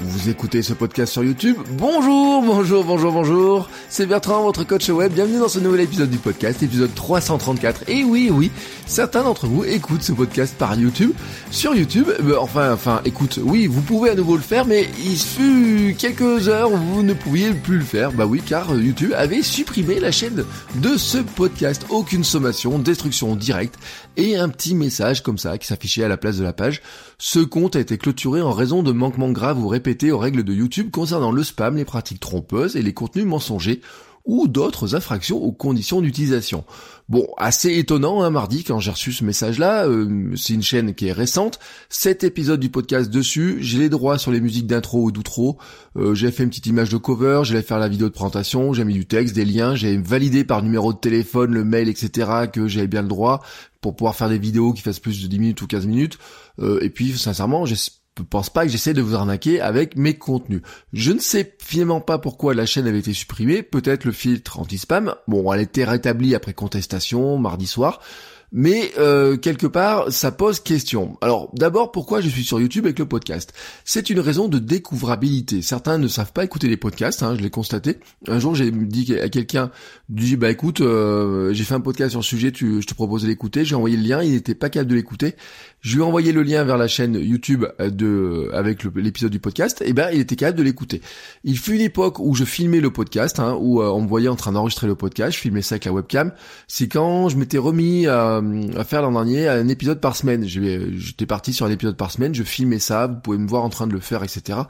[0.00, 5.12] Vous écoutez ce podcast sur YouTube Bonjour, bonjour, bonjour, bonjour C'est Bertrand, votre coach web.
[5.12, 7.88] Bienvenue dans ce nouvel épisode du podcast, épisode 334.
[7.88, 8.52] Et oui, oui,
[8.86, 11.10] certains d'entre vous écoutent ce podcast par YouTube.
[11.50, 15.18] Sur YouTube, euh, enfin, enfin, écoute, oui, vous pouvez à nouveau le faire, mais il
[15.18, 18.12] fut quelques heures où vous ne pouviez plus le faire.
[18.12, 20.44] Bah oui, car YouTube avait supprimé la chaîne
[20.76, 21.86] de ce podcast.
[21.88, 23.74] Aucune sommation, destruction directe
[24.16, 26.82] et un petit message comme ça qui s'affichait à la place de la page.
[27.18, 29.66] Ce compte a été clôturé en raison de manquements graves ou
[30.10, 33.80] aux règles de YouTube concernant le spam, les pratiques trompeuses et les contenus mensongers
[34.28, 36.64] ou d'autres infractions aux conditions d'utilisation.
[37.08, 41.06] Bon, assez étonnant, hein, mardi, quand j'ai reçu ce message-là, euh, c'est une chaîne qui
[41.06, 41.58] est récente,
[41.88, 45.56] Cet épisode du podcast dessus, j'ai les droits sur les musiques d'intro ou d'outro,
[45.96, 48.84] euh, j'ai fait une petite image de cover, j'allais faire la vidéo de présentation, j'ai
[48.84, 52.68] mis du texte, des liens, j'ai validé par numéro de téléphone, le mail, etc., que
[52.68, 53.42] j'avais bien le droit
[53.80, 56.18] pour pouvoir faire des vidéos qui fassent plus de 10 minutes ou 15 minutes,
[56.58, 57.90] euh, et puis, sincèrement, j'ai je
[58.24, 60.62] pense pas que j'essaie de vous arnaquer avec mes contenus.
[60.92, 65.14] Je ne sais finalement pas pourquoi la chaîne avait été supprimée, peut-être le filtre anti-spam.
[65.26, 68.00] Bon, elle a été rétablie après contestation mardi soir.
[68.52, 71.18] Mais euh, quelque part, ça pose question.
[71.20, 73.52] Alors d'abord, pourquoi je suis sur YouTube avec le podcast?
[73.84, 75.60] C'est une raison de découvrabilité.
[75.60, 77.98] Certains ne savent pas écouter les podcasts, hein, je l'ai constaté.
[78.26, 79.70] Un jour, j'ai dit à quelqu'un,
[80.08, 83.22] dit bah écoute, euh, j'ai fait un podcast sur le sujet, tu, je te propose
[83.22, 83.64] de l'écouter.
[83.64, 85.34] J'ai envoyé le lien, il n'était pas capable de l'écouter.
[85.80, 89.82] Je lui ai envoyé le lien vers la chaîne YouTube de avec l'épisode du podcast.
[89.84, 91.02] Et ben, il était capable de l'écouter.
[91.44, 94.28] Il fut une époque où je filmais le podcast, hein, où euh, on me voyait
[94.28, 95.32] en train d'enregistrer le podcast.
[95.32, 96.32] Je filmais ça avec la webcam.
[96.66, 98.37] C'est quand je m'étais remis à
[98.76, 100.44] à, faire l'an dernier un épisode par semaine.
[100.46, 103.68] J'étais parti sur un épisode par semaine, je filmais ça, vous pouvez me voir en
[103.68, 104.60] train de le faire, etc.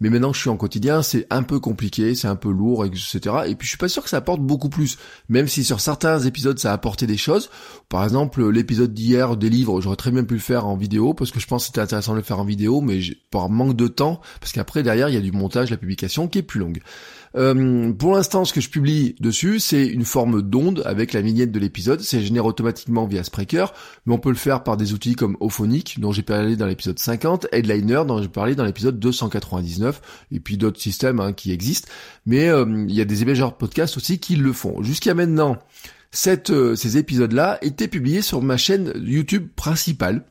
[0.00, 2.84] Mais maintenant que je suis en quotidien, c'est un peu compliqué, c'est un peu lourd,
[2.84, 3.20] etc.
[3.46, 4.98] Et puis je suis pas sûr que ça apporte beaucoup plus.
[5.28, 7.50] Même si sur certains épisodes ça a apporté des choses.
[7.88, 11.30] Par exemple, l'épisode d'hier des livres, j'aurais très bien pu le faire en vidéo, parce
[11.30, 13.88] que je pense que c'était intéressant de le faire en vidéo, mais par manque de
[13.88, 16.80] temps, parce qu'après derrière il y a du montage, la publication qui est plus longue.
[17.36, 21.50] Euh, pour l'instant, ce que je publie dessus, c'est une forme d'onde avec la vignette
[21.50, 22.00] de l'épisode.
[22.00, 23.72] C'est généré automatiquement via Spreaker,
[24.06, 26.98] mais on peut le faire par des outils comme Ophonic, dont j'ai parlé dans l'épisode
[26.98, 30.00] 50, Headliner, dont j'ai parlé dans l'épisode 299,
[30.30, 31.88] et puis d'autres systèmes hein, qui existent.
[32.26, 34.82] Mais euh, il y a des hébergeurs de podcasts aussi qui le font.
[34.82, 35.58] Jusqu'à maintenant,
[36.50, 40.24] euh, ces épisodes-là étaient publiés sur ma chaîne YouTube principale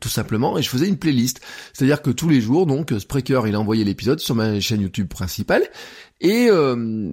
[0.00, 1.40] tout simplement, et je faisais une playlist.
[1.72, 5.08] C'est-à-dire que tous les jours, donc, Spreaker, il a envoyé l'épisode sur ma chaîne YouTube
[5.08, 5.62] principale,
[6.20, 7.12] et euh,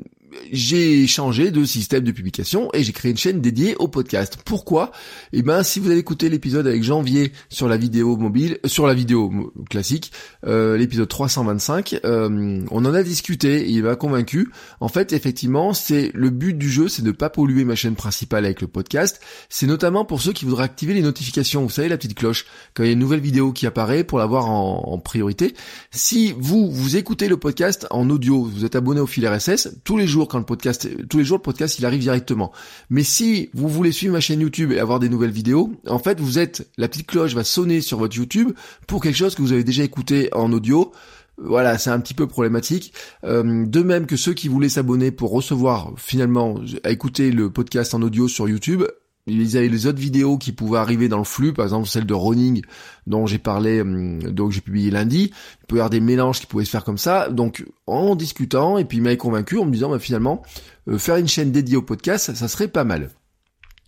[0.52, 4.38] j'ai changé de système de publication et j'ai créé une chaîne dédiée au podcast.
[4.46, 4.92] Pourquoi?
[5.34, 8.88] Eh ben, si vous avez écouté l'épisode avec Janvier sur la vidéo mobile, euh, sur
[8.88, 10.12] la vidéo classique,
[10.46, 13.62] euh, l'épisode 325, euh, on en a discuté.
[13.62, 14.52] Et il m'a convaincu.
[14.80, 18.46] En fait, effectivement, c'est le but du jeu, c'est de pas polluer ma chaîne principale
[18.46, 19.22] avec le podcast.
[19.50, 21.64] C'est notamment pour ceux qui voudraient activer les notifications.
[21.64, 24.20] Vous savez, la petite cloche quand il y a une nouvelle vidéo qui apparaît pour
[24.20, 25.54] l'avoir en, en priorité.
[25.92, 29.98] Si vous vous écoutez le podcast en audio, vous êtes abonné au fil RSS tous
[29.98, 32.52] les jours quand le podcast, tous les jours le podcast il arrive directement.
[32.90, 36.20] Mais si vous voulez suivre ma chaîne YouTube et avoir des nouvelles vidéos, en fait
[36.20, 38.52] vous êtes, la petite cloche va sonner sur votre YouTube
[38.88, 40.92] pour quelque chose que vous avez déjà écouté en audio.
[41.38, 42.94] Voilà, c'est un petit peu problématique.
[43.24, 47.94] Euh, de même que ceux qui voulaient s'abonner pour recevoir finalement à écouter le podcast
[47.94, 48.84] en audio sur YouTube,
[49.32, 52.14] ils avaient les autres vidéos qui pouvaient arriver dans le flux, par exemple celle de
[52.14, 52.62] Running
[53.08, 55.32] dont j'ai parlé, hum, donc j'ai publié lundi.
[55.62, 57.30] Il peut y avoir des mélanges qui pouvaient se faire comme ça.
[57.30, 60.44] Donc en discutant, et puis il m'avait convaincu en me disant bah, finalement
[60.88, 63.10] euh, faire une chaîne dédiée au podcast, ça serait pas mal.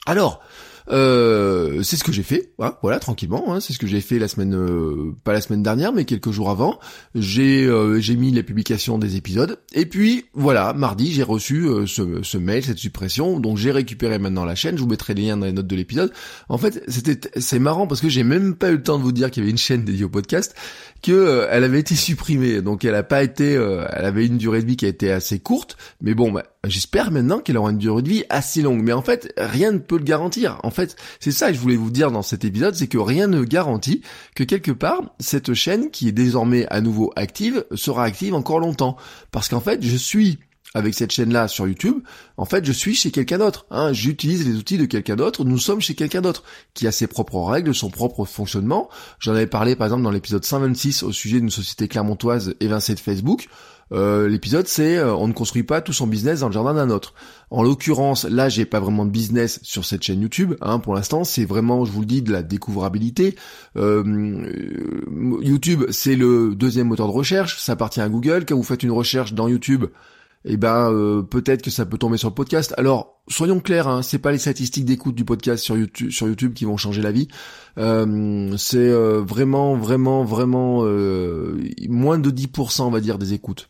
[0.05, 0.41] Alors,
[0.89, 2.51] euh, c'est ce que j'ai fait,
[2.81, 3.53] voilà, tranquillement.
[3.53, 6.31] Hein, c'est ce que j'ai fait la semaine, euh, pas la semaine dernière, mais quelques
[6.31, 6.79] jours avant.
[7.15, 9.59] J'ai euh, mis la publication des épisodes.
[9.73, 13.39] Et puis voilà, mardi, j'ai reçu ce, ce, mail, cette suppression.
[13.39, 14.77] Donc j'ai récupéré maintenant la chaîne.
[14.77, 16.11] Je vous mettrai les liens dans les notes de l'épisode.
[16.49, 19.11] En fait, c'était c'est marrant parce que j'ai même pas eu le temps de vous
[19.11, 20.55] dire qu'il y avait une chaîne dédiée au podcast,
[21.01, 22.61] que elle avait été supprimée.
[22.61, 25.39] Donc elle a pas été, elle avait une durée de vie qui a été assez
[25.39, 25.77] courte.
[26.01, 29.01] Mais bon, bah, J'espère maintenant qu'elle aura une durée de vie assez longue, mais en
[29.01, 30.61] fait, rien ne peut le garantir.
[30.63, 33.27] En fait, c'est ça que je voulais vous dire dans cet épisode, c'est que rien
[33.27, 34.01] ne garantit
[34.33, 38.95] que quelque part, cette chaîne qui est désormais à nouveau active, sera active encore longtemps.
[39.31, 40.39] Parce qu'en fait, je suis
[40.73, 41.99] avec cette chaîne-là sur YouTube,
[42.37, 43.65] en fait, je suis chez quelqu'un d'autre.
[43.69, 43.93] Hein.
[43.93, 45.43] J'utilise les outils de quelqu'un d'autre.
[45.43, 46.43] Nous sommes chez quelqu'un d'autre
[46.73, 48.89] qui a ses propres règles, son propre fonctionnement.
[49.19, 52.99] J'en avais parlé par exemple dans l'épisode 126 au sujet d'une société clermontoise évincée de
[52.99, 53.47] Facebook.
[53.91, 56.89] Euh, l'épisode c'est euh, on ne construit pas tout son business dans le jardin d'un
[56.89, 57.13] autre.
[57.51, 60.55] En l'occurrence, là j'ai pas vraiment de business sur cette chaîne YouTube.
[60.61, 63.35] Hein, pour l'instant, c'est vraiment, je vous le dis, de la découvrabilité.
[63.77, 64.51] Euh,
[65.41, 67.59] YouTube, c'est le deuxième moteur de recherche.
[67.59, 68.45] Ça appartient à Google.
[68.47, 69.85] Quand vous faites une recherche dans YouTube,
[70.45, 72.73] eh ben euh, peut-être que ça peut tomber sur le podcast.
[72.77, 76.77] Alors soyons clairs, hein, c'est pas les statistiques d'écoute du podcast sur YouTube, qui vont
[76.77, 77.27] changer la vie.
[77.77, 80.83] Euh, c'est euh, vraiment, vraiment, vraiment
[81.89, 83.69] moins de 10% on va dire des écoutes.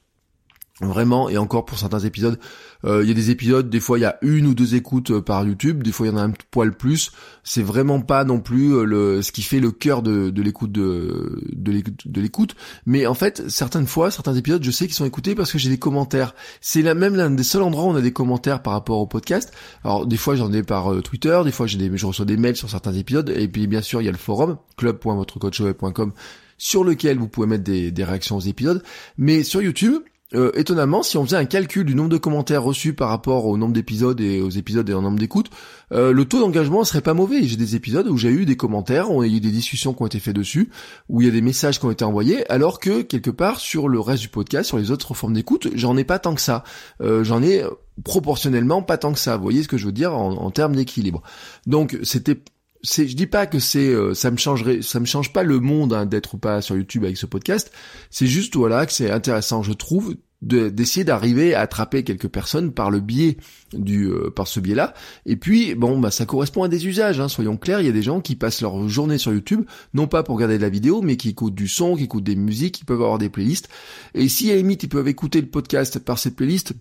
[0.88, 2.40] Vraiment, et encore pour certains épisodes,
[2.86, 5.12] euh, il y a des épisodes, des fois il y a une ou deux écoutes
[5.12, 7.12] euh, par YouTube, des fois il y en a un poil plus.
[7.44, 10.72] C'est vraiment pas non plus euh, le ce qui fait le cœur de, de l'écoute
[10.72, 12.56] de de l'écoute.
[12.86, 15.70] Mais en fait, certaines fois, certains épisodes, je sais qu'ils sont écoutés parce que j'ai
[15.70, 16.36] des commentaires.
[16.62, 19.08] C'est la même l'un des seuls endroits où on a des commentaires par rapport au
[19.08, 19.54] podcast.
[19.84, 22.56] Alors des fois j'en ai par Twitter, des fois j'ai des je reçois des mails
[22.56, 26.12] sur certains épisodes, et puis bien sûr il y a le forum club.votrecoachweb.com
[26.58, 28.84] sur lequel vous pouvez mettre des, des réactions aux épisodes.
[29.18, 30.02] Mais sur YouTube,
[30.36, 33.58] euh, étonnamment, si on faisait un calcul du nombre de commentaires reçus par rapport au
[33.58, 35.50] nombre d'épisodes et aux épisodes et au nombre d'écoutes,
[35.92, 37.44] euh, le taux d'engagement serait pas mauvais.
[37.44, 39.94] J'ai des épisodes où j'ai eu des commentaires, où il y a eu des discussions
[39.94, 40.70] qui ont été faites dessus,
[41.10, 43.88] où il y a des messages qui ont été envoyés, alors que quelque part sur
[43.88, 46.64] le reste du podcast, sur les autres formes d'écoute, j'en ai pas tant que ça.
[47.02, 47.64] Euh, j'en ai
[48.04, 49.38] proportionnellement pas tant que ça.
[49.38, 51.22] Vous voyez ce que je veux dire en, en termes d'équilibre.
[51.68, 52.42] Donc c'était
[52.84, 55.60] c'est, je dis pas que c'est, euh, ça me changerait, ça me change pas le
[55.60, 57.72] monde hein, d'être pas sur YouTube avec ce podcast.
[58.12, 62.92] C'est juste voilà que c'est intéressant, je trouve, d'essayer d'arriver à attraper quelques personnes par
[62.92, 63.38] le biais
[63.72, 64.94] du, euh, par ce biais-là.
[65.26, 67.22] Et puis bon, bah ça correspond à des usages.
[67.22, 69.64] Hein, soyons clairs, il y a des gens qui passent leur journée sur YouTube,
[69.94, 72.36] non pas pour regarder de la vidéo, mais qui écoutent du son, qui écoutent des
[72.36, 73.70] musiques, qui peuvent avoir des playlists.
[74.14, 76.74] Et si à la limite ils peuvent écouter le podcast par cette playlist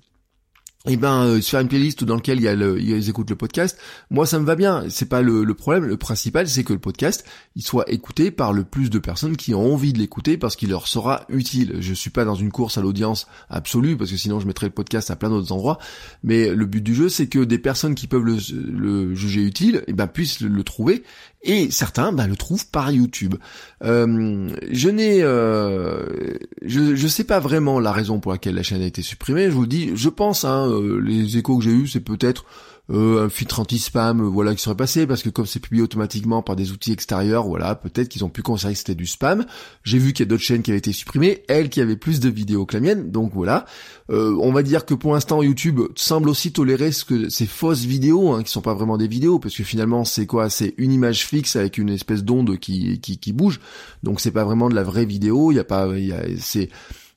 [0.85, 3.37] et eh ben euh, une playlist dans lequel il y a le, ils écoutent le
[3.37, 3.79] podcast,
[4.11, 4.83] moi ça me va bien.
[4.89, 5.85] C'est pas le, le, problème.
[5.85, 7.25] Le principal, c'est que le podcast,
[7.55, 10.71] il soit écouté par le plus de personnes qui ont envie de l'écouter parce qu'il
[10.71, 11.77] leur sera utile.
[11.79, 14.73] Je suis pas dans une course à l'audience absolue parce que sinon je mettrais le
[14.73, 15.79] podcast à plein d'autres endroits.
[16.25, 19.85] Mais le but du jeu, c'est que des personnes qui peuvent le, le juger utile,
[19.87, 21.05] eh ben puissent le, trouver.
[21.45, 23.35] Et certains, ben, le trouvent par YouTube.
[23.85, 26.07] Euh, je n'ai, euh,
[26.63, 29.47] je, je sais pas vraiment la raison pour laquelle la chaîne a été supprimée.
[29.47, 30.45] Je vous dis, je pense.
[30.45, 32.45] Hein, euh, les échos que j'ai eus, c'est peut-être
[32.91, 36.43] euh, un filtre anti-spam, euh, voilà, qui serait passé, parce que comme c'est publié automatiquement
[36.43, 39.47] par des outils extérieurs, voilà, peut-être qu'ils ont pu considérer que c'était du spam.
[39.85, 42.21] J'ai vu qu'il y a d'autres chaînes qui avaient été supprimées, elles qui avaient plus
[42.21, 43.67] de vidéos que la mienne, donc voilà.
[44.09, 48.33] on va dire que pour l'instant, YouTube semble aussi tolérer ce que ces fausses vidéos,
[48.33, 50.51] hein, qui sont pas vraiment des vidéos, parce que finalement, c'est quoi?
[50.51, 53.61] C'est une image fixe avec une espèce d'onde qui, qui, qui bouge,
[54.03, 56.69] donc c'est pas vraiment de la vraie vidéo, il y a pas, y c'est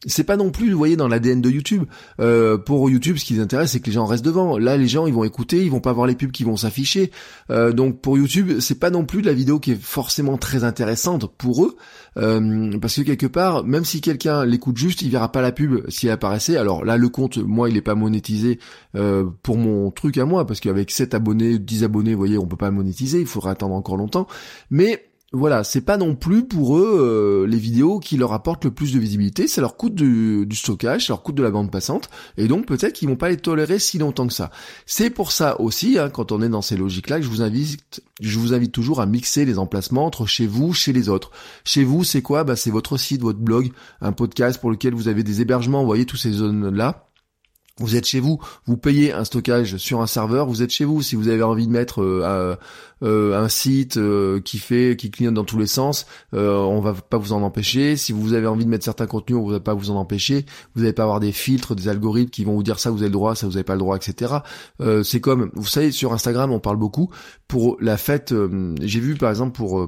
[0.05, 1.83] c'est pas non plus, vous voyez, dans l'ADN de YouTube.
[2.19, 4.57] Euh, pour YouTube, ce qui les intéresse, c'est que les gens restent devant.
[4.57, 7.11] Là, les gens, ils vont écouter, ils vont pas voir les pubs qui vont s'afficher.
[7.49, 10.63] Euh, donc pour YouTube, c'est pas non plus de la vidéo qui est forcément très
[10.63, 11.75] intéressante pour eux,
[12.17, 15.89] euh, parce que quelque part, même si quelqu'un l'écoute juste, il verra pas la pub
[15.89, 16.57] si elle apparaissait.
[16.57, 18.59] Alors là, le compte, moi, il est pas monétisé
[19.43, 22.55] pour mon truc à moi, parce qu'avec 7 abonnés, 10 abonnés, vous voyez, on peut
[22.55, 24.27] pas monétiser, il faudra attendre encore longtemps.
[24.69, 25.03] Mais
[25.33, 28.93] voilà, c'est pas non plus pour eux euh, les vidéos qui leur apportent le plus
[28.93, 32.47] de visibilité, ça leur coûte du, stockage, ça leur coûte de la bande passante, et
[32.47, 34.51] donc peut-être qu'ils vont pas les tolérer si longtemps que ça.
[34.85, 38.01] C'est pour ça aussi, hein, quand on est dans ces logiques-là, que je vous invite,
[38.21, 41.31] je vous invite toujours à mixer les emplacements entre chez vous, chez les autres.
[41.65, 42.43] Chez vous, c'est quoi?
[42.43, 45.87] Bah c'est votre site, votre blog, un podcast pour lequel vous avez des hébergements, vous
[45.87, 47.04] voyez tous ces zones-là
[47.77, 51.01] vous êtes chez vous, vous payez un stockage sur un serveur, vous êtes chez vous.
[51.01, 52.55] Si vous avez envie de mettre euh,
[53.03, 57.17] euh, un site euh, qui fait, qui clignote dans tous les sens, on va pas
[57.17, 57.97] vous en empêcher.
[57.97, 60.45] Si vous avez envie de mettre certains contenus, on va pas vous en empêcher.
[60.73, 63.07] Vous n'allez pas avoir des filtres, des algorithmes qui vont vous dire ça vous avez
[63.07, 64.35] le droit, ça vous avez pas le droit, etc.
[65.03, 67.09] c'est comme, vous savez, sur Instagram, on parle beaucoup
[67.49, 68.33] pour la fête.
[68.81, 69.85] J'ai vu par exemple pour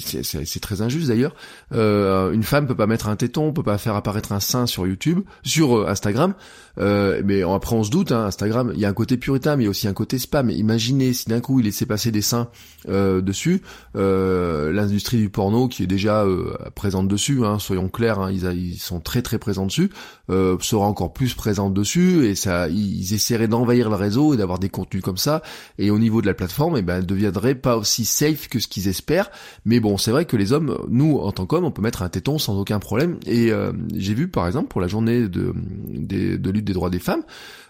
[0.00, 1.34] c'est très injuste d'ailleurs.
[1.72, 4.86] Euh, une femme peut pas mettre un téton, peut pas faire apparaître un sein sur
[4.86, 6.34] YouTube, sur euh, Instagram.
[6.80, 9.64] Euh, mais après on se doute, hein, Instagram, il y a un côté puritain, mais
[9.64, 10.50] il y a aussi un côté spam.
[10.50, 12.48] Imaginez si d'un coup il laissait passer des seins
[12.88, 13.62] euh, dessus,
[13.96, 16.24] euh, l'industrie du porno qui est déjà
[16.74, 19.90] présente dessus, hein, soyons clairs, hein, ils, sont très très présents dessus,
[20.28, 24.68] sera encore plus présente dessus et ça, ils essaieraient d'envahir le réseau et d'avoir des
[24.68, 25.42] contenus comme ça.
[25.78, 28.68] Et au niveau de la plateforme, eh ben, elle deviendrait pas aussi safe que ce
[28.68, 29.30] qu'ils espèrent
[29.68, 32.08] Mais bon, c'est vrai que les hommes, nous, en tant qu'hommes, on peut mettre un
[32.08, 33.18] téton sans aucun problème.
[33.26, 35.52] Et euh, j'ai vu, par exemple, pour la journée de,
[35.84, 37.22] de lutte des droits des femmes,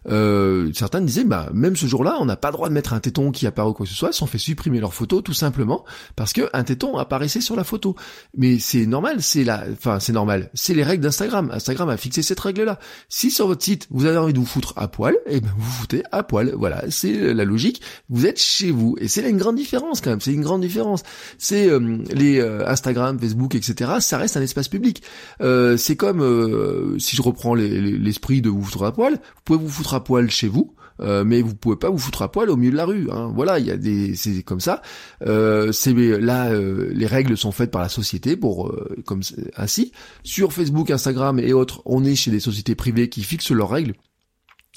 [0.09, 3.01] euh, certains disaient, bah même ce jour-là, on n'a pas le droit de mettre un
[3.01, 5.85] téton qui apparaît ou quoi que ce soit, sont fait supprimer leur photo tout simplement
[6.17, 7.97] parce que un téton apparaissait sur la photo.
[8.37, 11.51] Mais c'est normal, c'est la, enfin c'est normal, c'est les règles d'Instagram.
[11.53, 12.79] Instagram a fixé cette règle-là.
[13.09, 15.65] Si sur votre site vous avez envie de vous foutre à poil, eh ben vous
[15.65, 16.55] vous foutez à poil.
[16.57, 17.83] Voilà, c'est la logique.
[18.09, 20.21] Vous êtes chez vous et c'est là une grande différence quand même.
[20.21, 21.03] C'est une grande différence.
[21.39, 23.93] C'est euh, les euh, Instagram, Facebook, etc.
[24.01, 25.03] Ça reste un espace public.
[25.41, 29.69] Euh, c'est comme si je reprends l'esprit de vous foutre à poil, vous pouvez vous
[29.69, 32.57] foutre à poil chez vous, euh, mais vous pouvez pas vous foutre à poil au
[32.57, 33.09] milieu de la rue.
[33.11, 33.33] Hein.
[33.35, 34.83] Voilà, il y a des, c'est comme ça.
[35.27, 39.23] Euh, c'est là, euh, les règles sont faites par la société pour comme
[39.57, 39.93] ainsi.
[40.23, 43.95] Sur Facebook, Instagram et autres, on est chez des sociétés privées qui fixent leurs règles.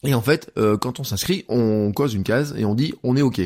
[0.04, 3.22] Et en fait, quand on s'inscrit, on cause une case et on dit on est
[3.22, 3.40] ok.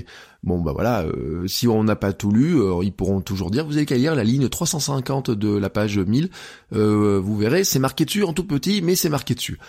[0.44, 1.06] Bon bah voilà,
[1.48, 4.24] si on n'a pas tout lu, ils pourront toujours dire vous avez qu'à lire la
[4.24, 6.30] ligne 350 de la page 1000.
[6.72, 9.60] vous verrez, c'est marqué dessus en tout petit, mais c'est marqué dessus.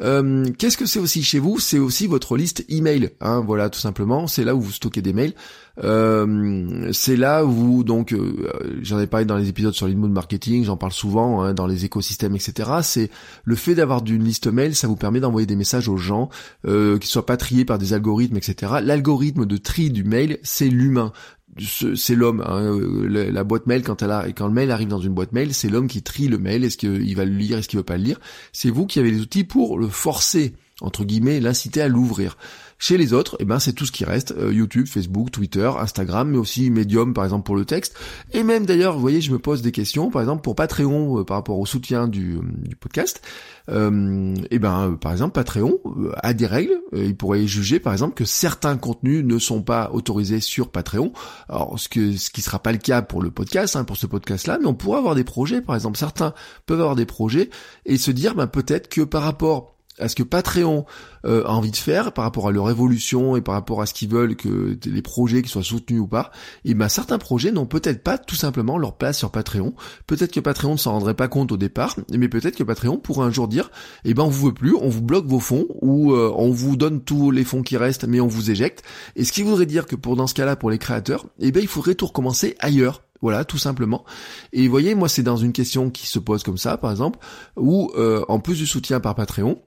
[0.00, 1.58] Euh, qu'est-ce que c'est aussi chez vous?
[1.58, 3.10] C'est aussi votre liste email.
[3.20, 4.26] Hein, voilà, tout simplement.
[4.26, 5.34] C'est là où vous stockez des mails.
[5.82, 8.48] Euh, c'est là où donc euh,
[8.82, 11.84] j'en ai parlé dans les épisodes sur l'inbound marketing, j'en parle souvent hein, dans les
[11.84, 12.70] écosystèmes, etc.
[12.82, 13.10] C'est
[13.44, 16.28] le fait d'avoir d'une liste mail, ça vous permet d'envoyer des messages aux gens
[16.66, 18.74] euh, qui soient pas triés par des algorithmes, etc.
[18.82, 21.12] L'algorithme de tri du mail, c'est l'humain
[21.56, 22.42] c'est l'homme.
[22.44, 22.76] Hein,
[23.08, 25.86] la, boîte mail quand elle quand le mail arrive dans une boîte mail, c'est l'homme
[25.86, 26.64] qui trie le mail.
[26.64, 28.18] Est-ce qu'il va le lire, est-ce qu'il veut pas le lire?
[28.52, 32.36] C'est vous qui avez les outils pour le forcer entre guillemets, l'inciter à l'ouvrir.
[32.78, 36.30] Chez les autres, eh ben c'est tout ce qui reste euh, YouTube, Facebook, Twitter, Instagram,
[36.30, 37.96] mais aussi Medium par exemple pour le texte.
[38.32, 41.24] Et même d'ailleurs, vous voyez, je me pose des questions, par exemple pour Patreon euh,
[41.24, 43.22] par rapport au soutien du, du podcast.
[43.70, 45.78] Euh, eh ben par exemple Patreon
[46.22, 46.78] a des règles.
[46.92, 51.12] il pourrait juger par exemple que certains contenus ne sont pas autorisés sur Patreon.
[51.48, 54.06] Alors ce que ce qui sera pas le cas pour le podcast, hein, pour ce
[54.06, 55.62] podcast-là, mais on pourrait avoir des projets.
[55.62, 56.34] Par exemple, certains
[56.66, 57.48] peuvent avoir des projets
[57.86, 60.84] et se dire ben peut-être que par rapport à ce que Patreon
[61.24, 63.94] euh, a envie de faire par rapport à leur évolution et par rapport à ce
[63.94, 66.30] qu'ils veulent que les projets qui soient soutenus ou pas,
[66.64, 69.74] et ben certains projets n'ont peut-être pas tout simplement leur place sur Patreon.
[70.06, 73.26] Peut-être que Patreon ne s'en rendrait pas compte au départ, mais peut-être que Patreon pourrait
[73.26, 73.70] un jour dire
[74.04, 76.76] eh ben on vous veut plus, on vous bloque vos fonds ou euh, on vous
[76.76, 78.82] donne tous les fonds qui restent mais on vous éjecte.
[79.16, 81.60] Et ce qui voudrait dire que pour dans ce cas-là pour les créateurs, eh ben
[81.60, 83.02] il faudrait tout recommencer ailleurs.
[83.24, 84.04] Voilà, tout simplement.
[84.52, 87.18] Et vous voyez, moi, c'est dans une question qui se pose comme ça, par exemple,
[87.56, 89.62] où euh, en plus du soutien par Patreon,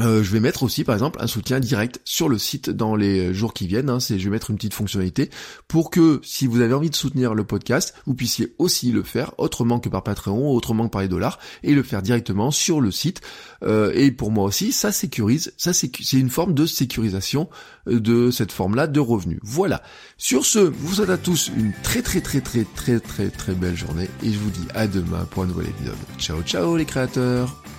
[0.00, 3.34] euh, je vais mettre aussi par exemple un soutien direct sur le site dans les
[3.34, 3.90] jours qui viennent.
[3.90, 5.30] Hein, c'est, je vais mettre une petite fonctionnalité
[5.66, 9.32] pour que si vous avez envie de soutenir le podcast, vous puissiez aussi le faire
[9.38, 12.90] autrement que par Patreon, autrement que par les dollars, et le faire directement sur le
[12.90, 13.20] site.
[13.62, 17.48] Euh, et pour moi aussi, ça sécurise, ça c'est une forme de sécurisation
[17.88, 19.40] euh, de cette forme-là de revenus.
[19.42, 19.82] Voilà.
[20.16, 23.76] Sur ce, vous souhaite à tous une très très très très très très très belle
[23.76, 25.96] journée et je vous dis à demain pour un nouvel épisode.
[26.18, 27.77] Ciao ciao les créateurs